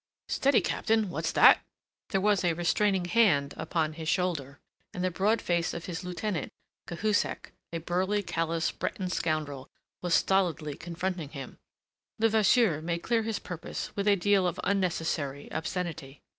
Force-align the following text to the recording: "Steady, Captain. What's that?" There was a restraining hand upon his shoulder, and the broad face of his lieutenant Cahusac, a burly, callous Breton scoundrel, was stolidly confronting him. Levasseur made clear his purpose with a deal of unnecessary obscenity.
"Steady, 0.29 0.61
Captain. 0.61 1.11
What's 1.11 1.31
that?" 1.33 1.61
There 2.09 2.19
was 2.19 2.43
a 2.43 2.53
restraining 2.53 3.05
hand 3.05 3.53
upon 3.55 3.93
his 3.93 4.09
shoulder, 4.09 4.57
and 4.95 5.03
the 5.03 5.11
broad 5.11 5.43
face 5.43 5.75
of 5.75 5.85
his 5.85 6.03
lieutenant 6.03 6.51
Cahusac, 6.87 7.51
a 7.71 7.77
burly, 7.77 8.23
callous 8.23 8.71
Breton 8.71 9.11
scoundrel, 9.11 9.69
was 10.01 10.15
stolidly 10.15 10.73
confronting 10.75 11.29
him. 11.29 11.59
Levasseur 12.17 12.81
made 12.81 13.03
clear 13.03 13.21
his 13.21 13.37
purpose 13.37 13.95
with 13.95 14.07
a 14.07 14.15
deal 14.15 14.47
of 14.47 14.59
unnecessary 14.63 15.47
obscenity. 15.51 16.23